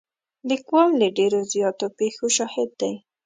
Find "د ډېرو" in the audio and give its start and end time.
1.01-1.39